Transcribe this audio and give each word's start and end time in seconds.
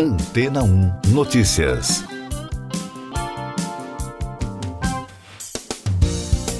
Antena 0.00 0.62
1 0.62 0.92
Notícias. 1.08 2.04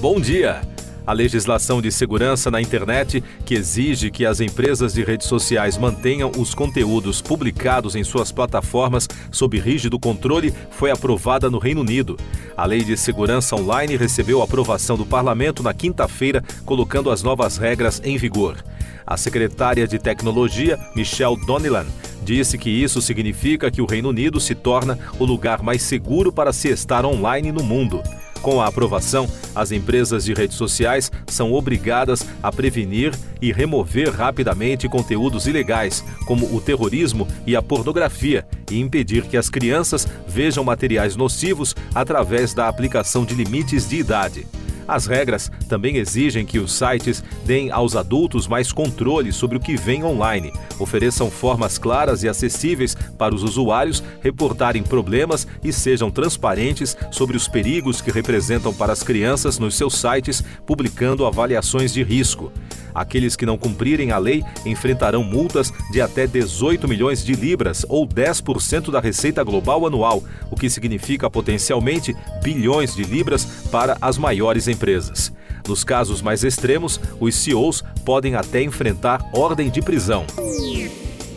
Bom 0.00 0.18
dia. 0.18 0.62
A 1.06 1.12
legislação 1.12 1.82
de 1.82 1.92
segurança 1.92 2.50
na 2.50 2.62
internet, 2.62 3.22
que 3.44 3.54
exige 3.54 4.10
que 4.10 4.24
as 4.24 4.40
empresas 4.40 4.94
de 4.94 5.04
redes 5.04 5.26
sociais 5.26 5.76
mantenham 5.76 6.32
os 6.38 6.54
conteúdos 6.54 7.20
publicados 7.20 7.94
em 7.94 8.02
suas 8.02 8.32
plataformas 8.32 9.06
sob 9.30 9.60
rígido 9.60 10.00
controle, 10.00 10.54
foi 10.70 10.90
aprovada 10.90 11.50
no 11.50 11.58
Reino 11.58 11.82
Unido. 11.82 12.16
A 12.56 12.64
Lei 12.64 12.82
de 12.82 12.96
Segurança 12.96 13.54
Online 13.54 13.98
recebeu 13.98 14.40
aprovação 14.40 14.96
do 14.96 15.04
Parlamento 15.04 15.62
na 15.62 15.74
quinta-feira, 15.74 16.42
colocando 16.64 17.10
as 17.10 17.22
novas 17.22 17.58
regras 17.58 18.00
em 18.02 18.16
vigor. 18.16 18.64
A 19.06 19.18
secretária 19.18 19.86
de 19.86 19.98
Tecnologia, 19.98 20.80
Michelle 20.96 21.36
Donilan, 21.46 21.86
disse 22.26 22.58
que 22.58 22.68
isso 22.68 23.00
significa 23.00 23.70
que 23.70 23.80
o 23.80 23.86
Reino 23.86 24.08
Unido 24.08 24.40
se 24.40 24.52
torna 24.52 24.98
o 25.16 25.24
lugar 25.24 25.62
mais 25.62 25.80
seguro 25.80 26.32
para 26.32 26.52
se 26.52 26.68
estar 26.68 27.06
online 27.06 27.52
no 27.52 27.62
mundo. 27.62 28.02
Com 28.42 28.60
a 28.60 28.66
aprovação, 28.66 29.28
as 29.54 29.70
empresas 29.70 30.24
de 30.24 30.34
redes 30.34 30.56
sociais 30.56 31.10
são 31.28 31.52
obrigadas 31.52 32.26
a 32.42 32.50
prevenir 32.50 33.14
e 33.40 33.52
remover 33.52 34.10
rapidamente 34.10 34.88
conteúdos 34.88 35.46
ilegais, 35.46 36.04
como 36.26 36.52
o 36.54 36.60
terrorismo 36.60 37.28
e 37.46 37.54
a 37.54 37.62
pornografia, 37.62 38.46
e 38.70 38.80
impedir 38.80 39.22
que 39.22 39.36
as 39.36 39.48
crianças 39.48 40.06
vejam 40.26 40.64
materiais 40.64 41.14
nocivos 41.14 41.74
através 41.94 42.52
da 42.52 42.68
aplicação 42.68 43.24
de 43.24 43.34
limites 43.34 43.88
de 43.88 43.96
idade. 43.96 44.46
As 44.88 45.06
regras 45.06 45.50
também 45.68 45.96
exigem 45.96 46.46
que 46.46 46.58
os 46.58 46.72
sites 46.72 47.22
deem 47.44 47.70
aos 47.70 47.96
adultos 47.96 48.46
mais 48.46 48.70
controle 48.70 49.32
sobre 49.32 49.56
o 49.56 49.60
que 49.60 49.76
vem 49.76 50.04
online, 50.04 50.52
ofereçam 50.78 51.30
formas 51.30 51.78
claras 51.78 52.22
e 52.22 52.28
acessíveis 52.28 52.94
para 53.18 53.34
os 53.34 53.42
usuários 53.42 54.02
reportarem 54.20 54.82
problemas 54.82 55.46
e 55.62 55.72
sejam 55.72 56.10
transparentes 56.10 56.96
sobre 57.10 57.36
os 57.36 57.48
perigos 57.48 58.00
que 58.00 58.10
representam 58.10 58.72
para 58.72 58.92
as 58.92 59.02
crianças 59.02 59.58
nos 59.58 59.74
seus 59.74 59.94
sites, 59.94 60.42
publicando 60.64 61.26
avaliações 61.26 61.92
de 61.92 62.02
risco. 62.02 62.52
Aqueles 62.96 63.36
que 63.36 63.44
não 63.44 63.58
cumprirem 63.58 64.10
a 64.10 64.16
lei 64.16 64.42
enfrentarão 64.64 65.22
multas 65.22 65.70
de 65.92 66.00
até 66.00 66.26
18 66.26 66.88
milhões 66.88 67.22
de 67.22 67.34
libras 67.34 67.84
ou 67.90 68.08
10% 68.08 68.90
da 68.90 69.00
receita 69.00 69.44
global 69.44 69.86
anual, 69.86 70.24
o 70.50 70.56
que 70.56 70.70
significa 70.70 71.28
potencialmente 71.28 72.16
bilhões 72.42 72.96
de 72.96 73.04
libras 73.04 73.44
para 73.70 73.98
as 74.00 74.16
maiores 74.16 74.66
empresas. 74.66 75.30
Nos 75.68 75.84
casos 75.84 76.22
mais 76.22 76.42
extremos, 76.42 76.98
os 77.20 77.34
CEOs 77.34 77.84
podem 78.02 78.34
até 78.34 78.62
enfrentar 78.62 79.20
ordem 79.34 79.68
de 79.68 79.82
prisão. 79.82 80.24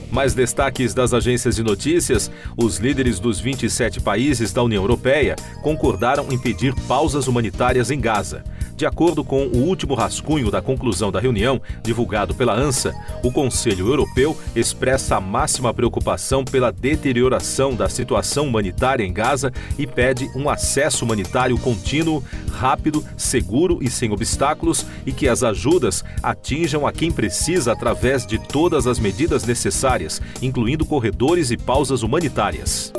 Mais 0.09 0.33
destaques 0.33 0.93
das 0.93 1.13
agências 1.13 1.55
de 1.57 1.63
notícias: 1.63 2.31
os 2.57 2.77
líderes 2.77 3.19
dos 3.19 3.39
27 3.39 3.99
países 3.99 4.53
da 4.53 4.63
União 4.63 4.81
Europeia 4.81 5.35
concordaram 5.61 6.27
em 6.31 6.37
pedir 6.37 6.73
pausas 6.87 7.27
humanitárias 7.27 7.91
em 7.91 7.99
Gaza. 7.99 8.43
De 8.79 8.85
acordo 8.85 9.25
com 9.25 9.45
o 9.47 9.57
último 9.57 9.93
rascunho 9.93 10.49
da 10.49 10.61
conclusão 10.61 11.11
da 11.11 11.19
reunião, 11.19 11.61
divulgado 11.83 12.33
pela 12.33 12.53
ANSA, 12.53 12.95
o 13.21 13.29
Conselho 13.29 13.89
Europeu 13.89 14.37
expressa 14.55 15.17
a 15.17 15.19
máxima 15.19 15.73
preocupação 15.73 16.45
pela 16.45 16.71
deterioração 16.71 17.75
da 17.75 17.89
situação 17.89 18.47
humanitária 18.47 19.03
em 19.03 19.11
Gaza 19.11 19.51
e 19.77 19.85
pede 19.85 20.31
um 20.33 20.49
acesso 20.49 21.03
humanitário 21.03 21.57
contínuo, 21.57 22.23
rápido, 22.53 23.03
seguro 23.17 23.79
e 23.81 23.89
sem 23.89 24.13
obstáculos 24.13 24.85
e 25.05 25.11
que 25.11 25.27
as 25.27 25.43
ajudas 25.43 26.01
atinjam 26.23 26.87
a 26.87 26.93
quem 26.93 27.11
precisa 27.11 27.73
através 27.73 28.25
de 28.25 28.39
todas 28.39 28.87
as 28.87 28.97
medidas 28.97 29.43
necessárias, 29.43 30.21
incluindo 30.41 30.85
corredores 30.85 31.51
e 31.51 31.57
pausas 31.57 32.01
humanitárias. 32.01 32.93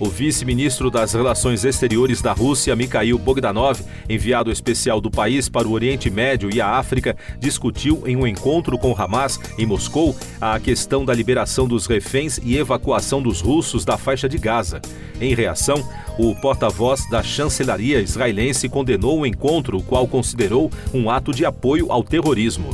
O 0.00 0.08
vice-ministro 0.08 0.92
das 0.92 1.12
Relações 1.12 1.64
Exteriores 1.64 2.22
da 2.22 2.32
Rússia, 2.32 2.76
Mikhail 2.76 3.18
Bogdanov, 3.18 3.80
enviado 4.08 4.52
especial 4.52 5.00
do 5.00 5.10
país 5.10 5.48
para 5.48 5.66
o 5.66 5.72
Oriente 5.72 6.08
Médio 6.08 6.54
e 6.54 6.60
a 6.60 6.68
África, 6.68 7.16
discutiu 7.40 8.04
em 8.06 8.14
um 8.14 8.24
encontro 8.24 8.78
com 8.78 8.94
Hamas, 8.96 9.40
em 9.58 9.66
Moscou, 9.66 10.14
a 10.40 10.60
questão 10.60 11.04
da 11.04 11.12
liberação 11.12 11.66
dos 11.66 11.86
reféns 11.86 12.38
e 12.44 12.56
evacuação 12.56 13.20
dos 13.20 13.40
russos 13.40 13.84
da 13.84 13.98
faixa 13.98 14.28
de 14.28 14.38
Gaza. 14.38 14.80
Em 15.20 15.34
reação, 15.34 15.84
o 16.16 16.32
porta-voz 16.36 17.08
da 17.10 17.20
chancelaria 17.20 18.00
israelense 18.00 18.68
condenou 18.68 19.18
o 19.18 19.26
encontro, 19.26 19.78
o 19.78 19.82
qual 19.82 20.06
considerou 20.06 20.70
um 20.94 21.10
ato 21.10 21.32
de 21.32 21.44
apoio 21.44 21.90
ao 21.90 22.04
terrorismo. 22.04 22.70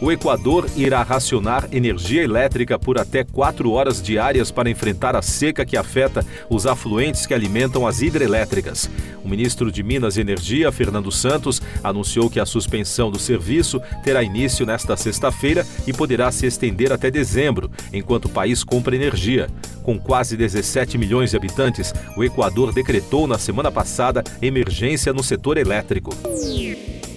O 0.00 0.12
Equador 0.12 0.68
irá 0.76 1.02
racionar 1.02 1.68
energia 1.72 2.22
elétrica 2.22 2.78
por 2.78 2.98
até 3.00 3.24
quatro 3.24 3.72
horas 3.72 4.00
diárias 4.00 4.48
para 4.48 4.70
enfrentar 4.70 5.16
a 5.16 5.22
seca 5.22 5.66
que 5.66 5.76
afeta 5.76 6.24
os 6.48 6.66
afluentes 6.66 7.26
que 7.26 7.34
alimentam 7.34 7.84
as 7.84 8.00
hidrelétricas. 8.00 8.88
O 9.24 9.28
ministro 9.28 9.72
de 9.72 9.82
Minas 9.82 10.16
e 10.16 10.20
Energia, 10.20 10.70
Fernando 10.70 11.10
Santos, 11.10 11.60
anunciou 11.82 12.30
que 12.30 12.38
a 12.38 12.46
suspensão 12.46 13.10
do 13.10 13.18
serviço 13.18 13.82
terá 14.04 14.22
início 14.22 14.64
nesta 14.64 14.96
sexta-feira 14.96 15.66
e 15.84 15.92
poderá 15.92 16.30
se 16.30 16.46
estender 16.46 16.92
até 16.92 17.10
dezembro, 17.10 17.68
enquanto 17.92 18.26
o 18.26 18.30
país 18.30 18.62
compra 18.62 18.94
energia. 18.94 19.50
Com 19.82 19.98
quase 19.98 20.36
17 20.36 20.96
milhões 20.96 21.30
de 21.30 21.36
habitantes, 21.36 21.92
o 22.16 22.22
Equador 22.22 22.72
decretou 22.72 23.26
na 23.26 23.36
semana 23.36 23.72
passada 23.72 24.22
emergência 24.40 25.12
no 25.12 25.24
setor 25.24 25.58
elétrico. 25.58 26.10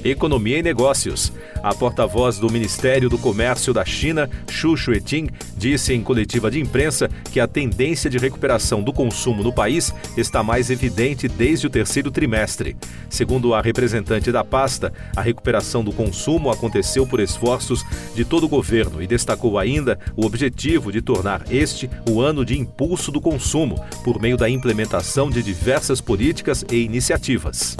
Economia 0.04 0.58
e 0.58 0.64
Negócios. 0.64 1.32
A 1.62 1.76
porta-voz 1.76 2.40
do 2.40 2.52
Ministério 2.52 3.10
do 3.10 3.18
Comércio 3.18 3.72
da 3.72 3.86
China, 3.86 4.30
Xu 4.50 4.76
Shueting, 4.76 5.30
disse 5.56 5.94
em 5.94 6.02
coletiva 6.02 6.50
de 6.50 6.60
imprensa 6.60 7.10
que 7.32 7.40
a 7.40 7.48
tendência 7.48 8.10
de 8.10 8.18
recuperação 8.18 8.82
do 8.82 8.92
consumo 8.92 9.44
no 9.44 9.54
país 9.54 9.94
está 10.18 10.42
mais 10.42 10.72
evidente 10.72 11.28
desde 11.28 11.68
o 11.68 11.70
terceiro 11.70 12.10
trimestre. 12.10 12.76
Segundo 13.10 13.54
a 13.54 13.62
representante 13.62 14.32
da 14.32 14.44
pasta, 14.44 14.92
a 15.16 15.22
recuperação 15.22 15.84
do 15.84 15.92
consumo 15.92 16.50
aconteceu 16.50 17.06
por 17.06 17.20
esforços 17.20 17.86
de 18.16 18.26
todo 18.26 18.46
o 18.46 18.50
governo 18.50 19.04
e 19.04 19.08
destacou 19.08 19.60
ainda 19.60 20.00
o 20.16 20.26
objetivo 20.26 20.92
de 20.92 21.02
tornar 21.02 21.44
este 21.52 21.90
o 22.10 22.22
ano 22.22 22.44
de 22.44 22.58
impulso 22.58 23.12
do 23.12 23.22
consumo, 23.22 23.84
por 24.04 24.20
meio 24.20 24.38
da 24.38 24.50
implementação 24.50 25.30
de 25.30 25.44
diversas 25.44 26.02
políticas 26.02 26.66
e 26.72 26.78
iniciativas. 26.78 27.78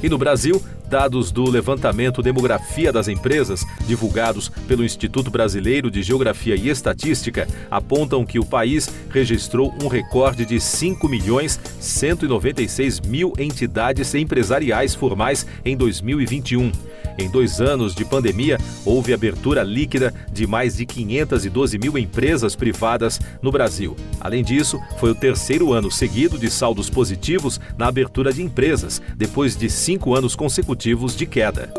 E 0.00 0.08
no 0.08 0.16
Brasil, 0.16 0.62
dados 0.88 1.30
do 1.30 1.48
levantamento 1.48 2.22
Demografia 2.22 2.90
das 2.90 3.08
Empresas, 3.08 3.64
divulgados 3.86 4.48
pelo 4.66 4.84
Instituto 4.84 5.30
Brasileiro 5.30 5.90
de 5.90 6.02
Geografia 6.02 6.56
e 6.56 6.70
Estatística, 6.70 7.46
apontam 7.70 8.24
que 8.24 8.38
o 8.38 8.44
país 8.44 8.88
registrou 9.10 9.74
um 9.82 9.86
recorde 9.86 10.46
de 10.46 10.58
5 10.58 11.06
milhões 11.08 11.60
196 11.78 13.00
mil 13.00 13.34
entidades 13.38 14.14
empresariais 14.14 14.94
formais 14.94 15.46
em 15.64 15.76
2021. 15.76 16.72
Em 17.18 17.28
dois 17.28 17.60
anos 17.60 17.94
de 17.94 18.04
pandemia, 18.04 18.58
houve 18.84 19.12
abertura 19.12 19.62
líquida 19.62 20.14
de 20.32 20.46
mais 20.46 20.76
de 20.76 20.86
512 20.86 21.76
mil 21.76 21.98
empresas 21.98 22.54
privadas 22.54 23.20
no 23.42 23.50
Brasil. 23.50 23.96
Além 24.20 24.44
disso, 24.44 24.80
foi 24.98 25.10
o 25.10 25.14
terceiro 25.14 25.72
ano 25.72 25.90
seguido 25.90 26.38
de 26.38 26.48
saldos 26.48 26.88
positivos 26.88 27.60
na 27.76 27.88
abertura 27.88 28.32
de 28.32 28.40
empresas, 28.40 29.02
depois 29.16 29.56
de 29.56 29.68
cinco 29.68 30.14
anos 30.14 30.36
consecutivos 30.36 30.77
de 30.78 31.26
queda. 31.26 31.72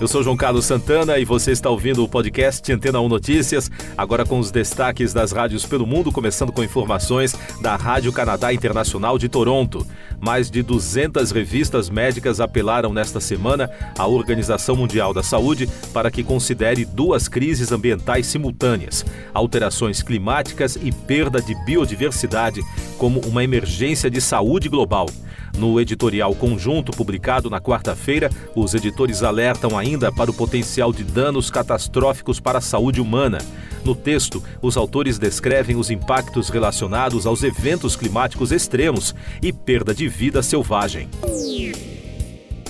Eu 0.00 0.08
sou 0.08 0.20
João 0.20 0.36
Carlos 0.36 0.64
Santana 0.64 1.16
e 1.16 1.24
você 1.24 1.52
está 1.52 1.70
ouvindo 1.70 2.02
o 2.02 2.08
podcast 2.08 2.70
Antena 2.72 3.00
1 3.00 3.08
Notícias, 3.08 3.70
agora 3.96 4.24
com 4.24 4.40
os 4.40 4.50
destaques 4.50 5.12
das 5.12 5.30
rádios 5.30 5.64
pelo 5.64 5.86
mundo, 5.86 6.10
começando 6.10 6.50
com 6.50 6.64
informações 6.64 7.36
da 7.62 7.76
Rádio 7.76 8.12
Canadá 8.12 8.52
Internacional 8.52 9.16
de 9.16 9.28
Toronto. 9.28 9.86
Mais 10.24 10.50
de 10.50 10.62
200 10.62 11.30
revistas 11.32 11.90
médicas 11.90 12.40
apelaram 12.40 12.94
nesta 12.94 13.20
semana 13.20 13.68
à 13.98 14.06
Organização 14.06 14.74
Mundial 14.74 15.12
da 15.12 15.22
Saúde 15.22 15.68
para 15.92 16.10
que 16.10 16.24
considere 16.24 16.86
duas 16.86 17.28
crises 17.28 17.70
ambientais 17.70 18.26
simultâneas, 18.26 19.04
alterações 19.34 20.02
climáticas 20.02 20.78
e 20.82 20.90
perda 20.90 21.42
de 21.42 21.54
biodiversidade, 21.66 22.62
como 22.96 23.20
uma 23.20 23.44
emergência 23.44 24.08
de 24.08 24.18
saúde 24.18 24.66
global. 24.66 25.10
No 25.58 25.78
editorial 25.78 26.34
conjunto 26.34 26.90
publicado 26.90 27.50
na 27.50 27.60
quarta-feira, 27.60 28.30
os 28.56 28.72
editores 28.72 29.22
alertam 29.22 29.78
ainda 29.78 30.10
para 30.10 30.30
o 30.30 30.34
potencial 30.34 30.90
de 30.90 31.04
danos 31.04 31.50
catastróficos 31.50 32.40
para 32.40 32.58
a 32.58 32.62
saúde 32.62 32.98
humana. 32.98 33.38
No 33.84 33.94
texto, 33.94 34.42
os 34.62 34.76
autores 34.76 35.18
descrevem 35.18 35.76
os 35.76 35.90
impactos 35.90 36.48
relacionados 36.48 37.26
aos 37.26 37.42
eventos 37.42 37.94
climáticos 37.94 38.50
extremos 38.50 39.14
e 39.42 39.52
perda 39.52 39.94
de 39.94 40.08
vida 40.08 40.42
selvagem. 40.42 41.08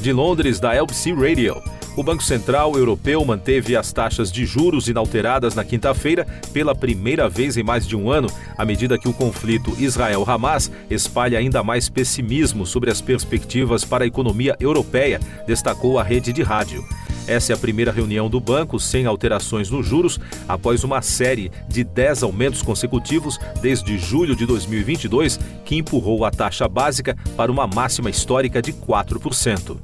De 0.01 0.13
Londres, 0.13 0.59
da 0.59 0.75
LBC 0.75 1.13
Radio. 1.13 1.63
O 1.97 2.03
Banco 2.03 2.25
Central 2.25 2.77
Europeu 2.77 3.25
manteve 3.25 3.77
as 3.77 3.93
taxas 3.93 4.33
de 4.33 4.45
juros 4.45 4.89
inalteradas 4.89 5.55
na 5.55 5.65
quinta-feira 5.65 6.27
pela 6.53 6.75
primeira 6.75 7.29
vez 7.29 7.57
em 7.57 7.63
mais 7.63 7.87
de 7.87 7.95
um 7.95 8.11
ano, 8.11 8.29
à 8.59 8.65
medida 8.65 8.99
que 8.99 9.09
o 9.09 9.13
conflito 9.13 9.73
Israel-Hamas 9.79 10.73
espalha 10.91 11.39
ainda 11.39 11.63
mais 11.63 11.89
pessimismo 11.89 12.67
sobre 12.67 12.91
as 12.91 13.01
perspectivas 13.01 13.85
para 13.85 14.03
a 14.03 14.07
economia 14.09 14.57
europeia, 14.59 15.21
destacou 15.47 15.97
a 15.97 16.03
rede 16.03 16.33
de 16.33 16.43
rádio. 16.43 16.85
Essa 17.27 17.53
é 17.53 17.55
a 17.55 17.59
primeira 17.59 17.91
reunião 17.91 18.29
do 18.29 18.39
banco 18.39 18.79
sem 18.79 19.07
alterações 19.07 19.71
nos 19.71 19.87
juros 19.87 20.21
após 20.47 20.85
uma 20.85 21.01
série 21.01 21.51
de 21.67 21.83
10 21.83 22.23
aumentos 22.23 22.61
consecutivos 22.63 23.39
desde 23.63 23.99
julho 23.99 24.37
de 24.37 24.45
2022, 24.45 25.39
que 25.65 25.77
empurrou 25.77 26.25
a 26.25 26.31
taxa 26.31 26.69
básica 26.69 27.17
para 27.37 27.51
uma 27.51 27.67
máxima 27.67 28.11
histórica 28.11 28.61
de 28.61 28.73
4%. 28.73 29.77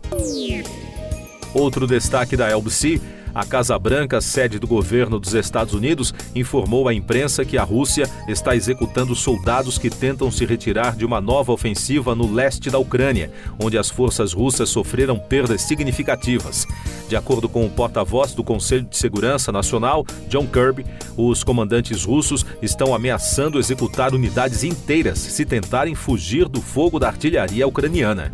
Outro 1.55 1.87
destaque 1.87 2.37
da 2.37 2.49
LBC 2.49 3.01
a 3.35 3.45
Casa 3.45 3.79
Branca, 3.79 4.21
sede 4.21 4.59
do 4.59 4.67
governo 4.67 5.19
dos 5.19 5.35
Estados 5.35 5.75
Unidos, 5.75 6.13
informou 6.35 6.89
à 6.89 6.95
imprensa 6.95 7.45
que 7.45 7.59
a 7.59 7.63
Rússia 7.63 8.09
está 8.29 8.55
executando 8.55 9.15
soldados 9.15 9.79
que 9.79 9.91
tentam 9.91 10.31
se 10.31 10.45
retirar 10.45 10.97
de 10.97 11.05
uma 11.05 11.21
nova 11.21 11.53
ofensiva 11.53 12.15
no 12.15 12.33
leste 12.33 12.71
da 12.71 12.79
Ucrânia, 12.79 13.31
onde 13.59 13.79
as 13.79 13.91
forças 13.91 14.33
russas 14.33 14.69
sofreram 14.69 15.19
perdas 15.19 15.63
significativas. 15.63 16.67
De 17.09 17.17
acordo 17.17 17.49
com 17.49 17.67
o 17.67 17.71
porta-voz 17.71 18.35
do 18.35 18.45
Conselho 18.45 18.85
de 18.85 18.97
Segurança 18.97 19.51
Nacional, 19.51 20.05
John 20.29 20.47
Kirby, 20.47 20.87
os 21.17 21.43
comandantes 21.43 22.05
russos 22.05 22.47
estão 22.63 22.95
ameaçando 22.95 23.59
executar 23.59 24.15
unidades 24.15 24.63
inteiras 24.63 25.19
se 25.19 25.45
tentarem 25.45 25.95
fugir 25.95 26.49
do 26.49 26.61
fogo 26.61 26.99
da 26.99 27.09
artilharia 27.09 27.67
ucraniana 27.67 28.33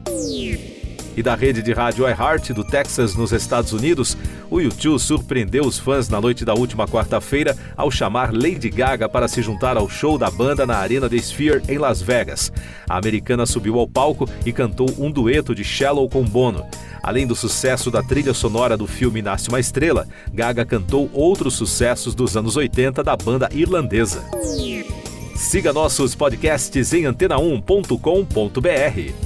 e 1.17 1.23
da 1.23 1.35
rede 1.35 1.63
de 1.63 1.73
rádio 1.73 2.07
iHeart 2.07 2.51
do 2.51 2.63
Texas, 2.63 3.15
nos 3.15 3.33
Estados 3.33 3.73
Unidos, 3.73 4.17
o 4.51 4.61
YouTube 4.61 4.99
surpreendeu 4.99 5.65
os 5.65 5.79
fãs 5.79 6.09
na 6.09 6.21
noite 6.21 6.45
da 6.45 6.55
última 6.55 6.87
quarta-feira 6.87 7.57
ao 7.77 7.91
chamar 7.91 8.33
Lady 8.33 8.69
Gaga 8.69 9.09
para 9.09 9.27
se 9.27 9.41
juntar 9.41 9.77
ao 9.77 9.89
show 9.89 10.19
da 10.19 10.31
banda 10.31 10.67
na 10.67 10.77
Arena 10.77 11.09
The 11.09 11.17
Sphere, 11.17 11.63
em 11.69 11.79
Las 11.79 12.03
Vegas. 12.03 12.53
A 12.89 12.99
americana 12.99 13.47
subiu 13.47 13.79
ao 13.79 13.89
palco 13.89 14.29
e 14.45 14.53
cantou 14.53 14.89
um 14.99 15.11
dueto 15.11 15.55
de 15.55 15.65
Shallow 15.65 16.09
com 16.09 16.23
Bono. 16.23 16.67
Além 17.03 17.27
do 17.27 17.35
sucesso 17.35 17.91
da 17.91 18.03
trilha 18.03 18.35
sonora 18.35 18.77
do 18.77 18.87
filme 18.87 19.23
Nasce 19.23 19.49
uma 19.49 19.61
Estrela, 19.61 20.07
Gaga 20.33 20.65
cantou 20.65 21.09
outros 21.12 21.55
sucessos 21.55 22.15
dos 22.15 22.37
anos 22.37 22.57
80 22.57 23.03
da 23.03 23.17
banda 23.17 23.49
irlandesa. 23.53 24.25
Siga 25.35 25.73
nossos 25.73 26.15
podcasts 26.15 26.93
em 26.93 27.05
antena1.com.br. 27.05 29.25